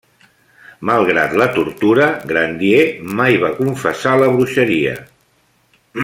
[0.89, 2.81] Malgrat la tortura, Grandier
[3.21, 4.99] mai va confessar la bruixeria.